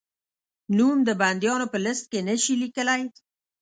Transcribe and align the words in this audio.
نوم 0.77 0.97
د 1.07 1.09
بندیانو 1.21 1.65
په 1.73 1.77
لېسټ 1.83 2.03
کې 2.11 2.19
نه 2.27 2.35
شې 2.43 2.53
لیکلای؟ 2.63 3.01